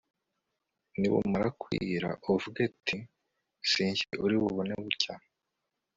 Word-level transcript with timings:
nibumara 0.99 1.47
kwira 1.61 2.09
uvuge 2.31 2.61
uti 2.69 2.97
'si 3.67 3.83
jye 3.97 4.13
uri 4.25 4.35
bubone 4.41 4.73
bucya! 4.83 5.13